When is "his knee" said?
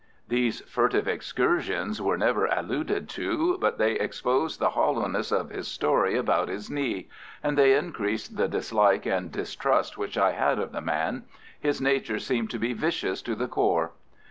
6.47-7.07